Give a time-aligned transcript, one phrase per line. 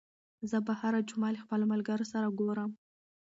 [0.49, 2.71] زه به هره جمعه له خپلو ملګرو سره ګورم.